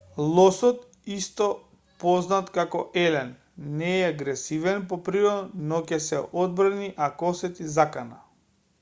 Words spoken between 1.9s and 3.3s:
познат како елен